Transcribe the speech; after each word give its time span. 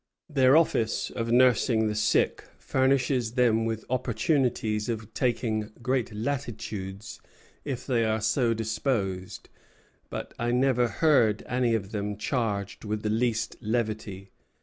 Their 0.27 0.57
office 0.57 1.11
of 1.11 1.31
nursing 1.31 1.85
the 1.87 1.93
sick 1.93 2.43
furnishes 2.57 3.33
them 3.33 3.65
with 3.65 3.85
opportunities 3.87 4.89
of 4.89 5.13
taking 5.13 5.71
great 5.79 6.11
latitudes 6.11 7.19
if 7.65 7.85
they 7.85 8.03
are 8.03 8.19
so 8.19 8.55
disposed; 8.55 9.47
but 10.09 10.33
I 10.39 10.49
never 10.53 10.87
heard 10.87 11.43
any 11.45 11.75
of 11.75 11.91
them 11.91 12.17
charged 12.17 12.83
with 12.83 13.03
the 13.03 13.11
least 13.11 13.57
levity." 13.61 14.31